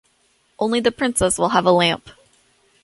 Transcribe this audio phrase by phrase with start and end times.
[0.57, 2.09] Only the Princess will have a lamp.